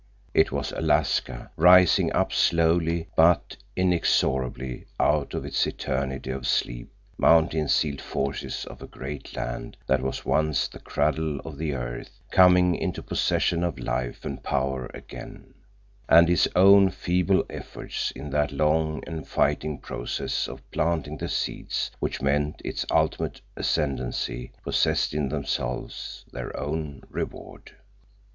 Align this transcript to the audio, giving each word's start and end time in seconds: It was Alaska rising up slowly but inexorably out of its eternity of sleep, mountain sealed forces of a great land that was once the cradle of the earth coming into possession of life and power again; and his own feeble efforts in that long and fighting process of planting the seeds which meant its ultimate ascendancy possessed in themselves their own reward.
It 0.33 0.51
was 0.51 0.71
Alaska 0.71 1.51
rising 1.55 2.11
up 2.11 2.33
slowly 2.33 3.09
but 3.15 3.55
inexorably 3.75 4.87
out 4.99 5.35
of 5.35 5.45
its 5.45 5.67
eternity 5.67 6.31
of 6.31 6.47
sleep, 6.47 6.91
mountain 7.19 7.67
sealed 7.67 8.01
forces 8.01 8.65
of 8.65 8.81
a 8.81 8.87
great 8.87 9.35
land 9.35 9.77
that 9.85 10.01
was 10.01 10.25
once 10.25 10.67
the 10.67 10.79
cradle 10.79 11.39
of 11.41 11.59
the 11.59 11.75
earth 11.75 12.19
coming 12.31 12.73
into 12.73 13.03
possession 13.03 13.63
of 13.63 13.77
life 13.77 14.25
and 14.25 14.41
power 14.41 14.89
again; 14.91 15.53
and 16.09 16.27
his 16.29 16.49
own 16.55 16.89
feeble 16.89 17.45
efforts 17.47 18.09
in 18.15 18.31
that 18.31 18.51
long 18.51 19.03
and 19.05 19.27
fighting 19.27 19.77
process 19.77 20.47
of 20.47 20.63
planting 20.71 21.17
the 21.19 21.29
seeds 21.29 21.91
which 21.99 22.23
meant 22.23 22.59
its 22.65 22.87
ultimate 22.89 23.39
ascendancy 23.55 24.51
possessed 24.63 25.13
in 25.13 25.29
themselves 25.29 26.25
their 26.31 26.59
own 26.59 27.03
reward. 27.11 27.73